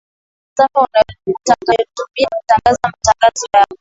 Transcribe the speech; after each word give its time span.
utapata 0.53 0.83
masafa 0.93 1.31
utakayotumia 1.31 2.27
kutangaza 2.39 2.79
matangazo 2.91 3.47
yako 3.55 3.69